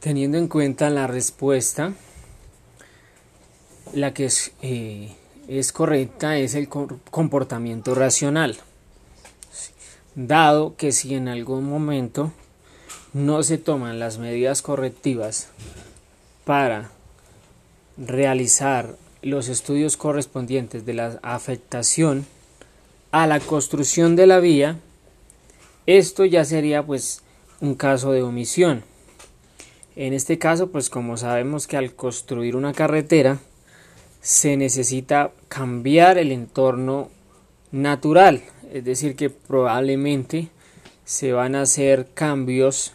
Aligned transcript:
Teniendo 0.00 0.38
en 0.38 0.46
cuenta 0.46 0.90
la 0.90 1.08
respuesta, 1.08 1.92
la 3.92 4.14
que 4.14 4.26
es, 4.26 4.52
eh, 4.62 5.10
es 5.48 5.72
correcta 5.72 6.38
es 6.38 6.54
el 6.54 6.68
comportamiento 6.68 7.96
racional. 7.96 8.56
Dado 10.14 10.76
que 10.76 10.92
si 10.92 11.14
en 11.14 11.26
algún 11.26 11.64
momento 11.64 12.32
no 13.12 13.42
se 13.42 13.58
toman 13.58 13.98
las 13.98 14.18
medidas 14.18 14.62
correctivas 14.62 15.48
para 16.44 16.92
realizar 17.96 18.96
los 19.22 19.48
estudios 19.48 19.96
correspondientes 19.96 20.86
de 20.86 20.94
la 20.94 21.18
afectación 21.22 22.24
a 23.10 23.26
la 23.26 23.40
construcción 23.40 24.14
de 24.14 24.28
la 24.28 24.38
vía, 24.38 24.76
esto 25.86 26.24
ya 26.24 26.44
sería 26.44 26.86
pues 26.86 27.22
un 27.60 27.74
caso 27.74 28.12
de 28.12 28.22
omisión. 28.22 28.84
En 29.98 30.12
este 30.12 30.38
caso, 30.38 30.70
pues 30.70 30.90
como 30.90 31.16
sabemos 31.16 31.66
que 31.66 31.76
al 31.76 31.92
construir 31.92 32.54
una 32.54 32.72
carretera 32.72 33.40
se 34.20 34.56
necesita 34.56 35.32
cambiar 35.48 36.18
el 36.18 36.30
entorno 36.30 37.10
natural, 37.72 38.44
es 38.72 38.84
decir, 38.84 39.16
que 39.16 39.28
probablemente 39.28 40.50
se 41.04 41.32
van 41.32 41.56
a 41.56 41.62
hacer 41.62 42.10
cambios 42.14 42.92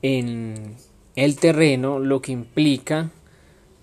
en 0.00 0.76
el 1.14 1.36
terreno, 1.36 1.98
lo 1.98 2.22
que 2.22 2.32
implica 2.32 3.10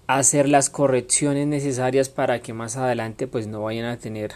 hacer 0.07 0.49
las 0.49 0.71
correcciones 0.71 1.45
necesarias 1.45 2.09
para 2.09 2.41
que 2.41 2.53
más 2.53 2.75
adelante 2.75 3.27
pues 3.27 3.45
no 3.45 3.61
vayan 3.61 3.85
a 3.85 3.99
tener 3.99 4.31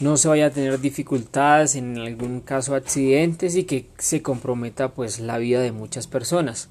no 0.00 0.16
se 0.16 0.28
vaya 0.28 0.46
a 0.46 0.50
tener 0.50 0.80
dificultades 0.80 1.76
en 1.76 1.98
algún 1.98 2.40
caso 2.40 2.74
accidentes 2.74 3.54
y 3.54 3.64
que 3.64 3.86
se 3.98 4.22
comprometa 4.22 4.88
pues 4.88 5.20
la 5.20 5.36
vida 5.36 5.60
de 5.60 5.72
muchas 5.72 6.06
personas 6.06 6.70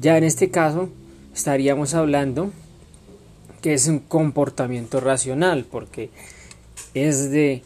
ya 0.00 0.16
en 0.16 0.24
este 0.24 0.50
caso 0.50 0.88
estaríamos 1.34 1.94
hablando 1.94 2.50
que 3.62 3.74
es 3.74 3.86
un 3.88 3.98
comportamiento 3.98 5.00
racional 5.00 5.64
porque 5.70 6.10
es 6.94 7.30
de 7.30 7.62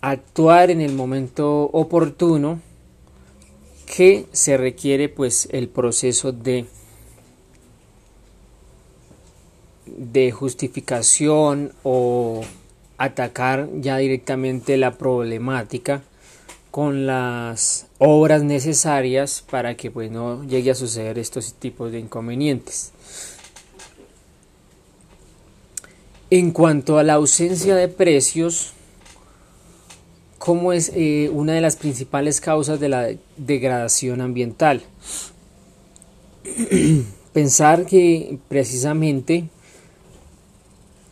actuar 0.00 0.70
en 0.70 0.80
el 0.80 0.92
momento 0.92 1.64
oportuno 1.72 2.60
que 3.86 4.26
se 4.32 4.56
requiere 4.56 5.08
pues 5.08 5.48
el 5.52 5.68
proceso 5.68 6.32
de 6.32 6.66
de 9.86 10.30
justificación 10.30 11.72
o 11.82 12.42
atacar 12.98 13.68
ya 13.74 13.98
directamente 13.98 14.76
la 14.76 14.92
problemática 14.92 16.02
con 16.72 17.06
las 17.06 17.86
obras 17.98 18.42
necesarias 18.42 19.44
para 19.48 19.76
que 19.76 19.90
pues 19.90 20.10
no 20.10 20.42
llegue 20.44 20.70
a 20.70 20.74
suceder 20.74 21.18
estos 21.18 21.52
tipos 21.52 21.92
de 21.92 21.98
inconvenientes. 21.98 22.92
En 26.30 26.50
cuanto 26.50 26.96
a 26.96 27.02
la 27.02 27.12
ausencia 27.12 27.76
de 27.76 27.88
precios, 27.88 28.72
¿cómo 30.38 30.72
es 30.72 30.90
eh, 30.94 31.28
una 31.30 31.52
de 31.52 31.60
las 31.60 31.76
principales 31.76 32.40
causas 32.40 32.80
de 32.80 32.88
la 32.88 33.10
degradación 33.36 34.22
ambiental? 34.22 34.82
Pensar 37.34 37.84
que 37.84 38.38
precisamente 38.48 39.50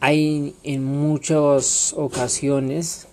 hay 0.00 0.54
en 0.62 0.84
muchas 0.86 1.92
ocasiones 1.98 3.08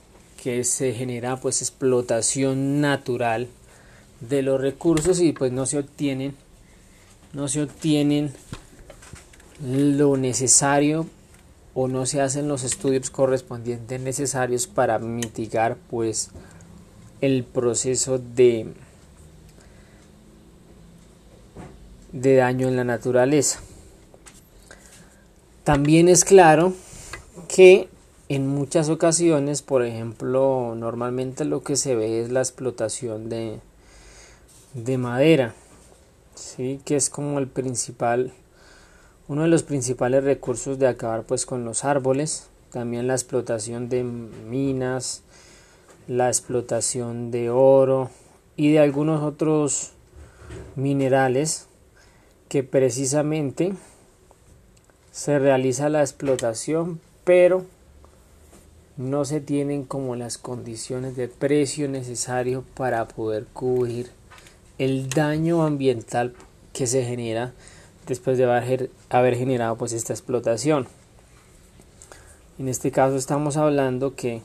que 0.47 0.63
se 0.63 0.93
genera 0.93 1.35
pues 1.35 1.61
explotación 1.61 2.79
natural 2.79 3.49
de 4.21 4.41
los 4.41 4.61
recursos 4.61 5.19
y 5.19 5.33
pues 5.33 5.51
no 5.51 5.65
se 5.65 5.77
obtienen 5.77 6.35
no 7.33 7.49
se 7.49 7.63
obtienen 7.63 8.31
lo 9.61 10.15
necesario 10.15 11.05
o 11.73 11.89
no 11.89 12.05
se 12.05 12.21
hacen 12.21 12.47
los 12.47 12.63
estudios 12.63 13.09
correspondientes 13.09 13.99
necesarios 13.99 14.67
para 14.67 14.99
mitigar 14.99 15.75
pues 15.89 16.29
el 17.19 17.43
proceso 17.43 18.17
de 18.17 18.73
de 22.13 22.35
daño 22.37 22.69
en 22.69 22.77
la 22.77 22.85
naturaleza. 22.85 23.59
También 25.65 26.07
es 26.07 26.23
claro 26.23 26.73
que 27.49 27.89
en 28.29 28.47
muchas 28.47 28.89
ocasiones, 28.89 29.61
por 29.61 29.85
ejemplo, 29.85 30.73
normalmente 30.75 31.45
lo 31.45 31.63
que 31.63 31.77
se 31.77 31.95
ve 31.95 32.21
es 32.21 32.29
la 32.29 32.41
explotación 32.41 33.29
de, 33.29 33.59
de 34.73 34.97
madera, 34.97 35.53
¿sí? 36.35 36.81
que 36.83 36.97
es 36.97 37.09
como 37.09 37.39
el 37.39 37.47
principal, 37.47 38.33
uno 39.29 39.43
de 39.43 39.47
los 39.47 39.63
principales 39.63 40.25
recursos 40.25 40.77
de 40.77 40.87
acabar 40.87 41.23
pues 41.23 41.45
con 41.45 41.63
los 41.63 41.85
árboles, 41.85 42.49
también 42.71 43.07
la 43.07 43.13
explotación 43.13 43.87
de 43.87 44.03
minas, 44.03 45.23
la 46.07 46.27
explotación 46.27 47.31
de 47.31 47.49
oro 47.49 48.09
y 48.57 48.73
de 48.73 48.79
algunos 48.79 49.23
otros 49.23 49.91
minerales 50.75 51.67
que 52.49 52.63
precisamente 52.63 53.73
se 55.11 55.39
realiza 55.39 55.87
la 55.89 56.01
explotación, 56.01 56.99
pero 57.23 57.65
no 58.97 59.25
se 59.25 59.41
tienen 59.41 59.83
como 59.83 60.15
las 60.15 60.37
condiciones 60.39 61.15
de 61.15 61.27
precio 61.27 61.87
necesario 61.87 62.63
para 62.75 63.07
poder 63.07 63.45
cubrir 63.45 64.09
el 64.79 65.09
daño 65.09 65.63
ambiental 65.63 66.33
que 66.73 66.87
se 66.87 67.03
genera 67.03 67.53
después 68.07 68.37
de 68.37 68.45
haber, 69.09 69.35
generado 69.35 69.75
pues 69.75 69.93
esta 69.93 70.13
explotación. 70.13 70.87
En 72.57 72.67
este 72.67 72.91
caso 72.91 73.15
estamos 73.15 73.55
hablando 73.55 74.15
que 74.15 74.41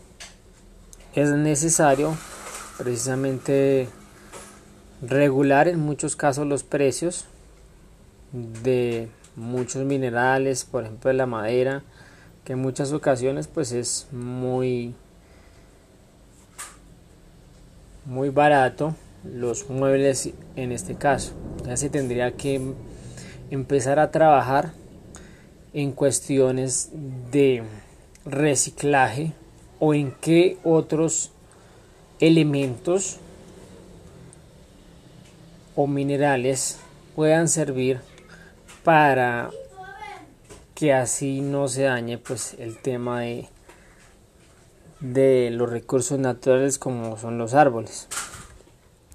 es 1.14 1.30
necesario 1.30 2.14
precisamente 2.76 3.88
regular 5.00 5.68
en 5.68 5.80
muchos 5.80 6.14
casos 6.14 6.46
los 6.46 6.62
precios 6.62 7.24
de 8.32 9.08
muchos 9.34 9.84
minerales, 9.84 10.64
por 10.64 10.84
ejemplo 10.84 11.12
la 11.12 11.26
madera, 11.26 11.82
que 12.44 12.54
en 12.54 12.60
muchas 12.60 12.92
ocasiones 12.92 13.46
pues 13.46 13.72
es 13.72 14.08
muy 14.10 14.94
muy 18.04 18.30
barato 18.30 18.94
los 19.24 19.70
muebles 19.70 20.30
en 20.56 20.72
este 20.72 20.96
caso. 20.96 21.32
Ya 21.64 21.76
se 21.76 21.88
tendría 21.88 22.32
que 22.36 22.60
empezar 23.50 23.98
a 23.98 24.10
trabajar 24.10 24.72
en 25.72 25.92
cuestiones 25.92 26.90
de 27.30 27.62
reciclaje 28.24 29.32
o 29.78 29.94
en 29.94 30.12
qué 30.20 30.58
otros 30.64 31.30
elementos 32.20 33.18
o 35.74 35.86
minerales 35.86 36.78
puedan 37.14 37.48
servir 37.48 38.00
para 38.84 39.50
que 40.82 40.92
así 40.92 41.42
no 41.42 41.68
se 41.68 41.82
dañe 41.84 42.18
pues 42.18 42.56
el 42.58 42.76
tema 42.76 43.20
de, 43.20 43.48
de 44.98 45.50
los 45.52 45.70
recursos 45.70 46.18
naturales 46.18 46.76
como 46.76 47.16
son 47.16 47.38
los 47.38 47.54
árboles. 47.54 48.08